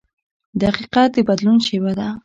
[0.61, 2.07] •دقیقه د بدلون شیبه ده.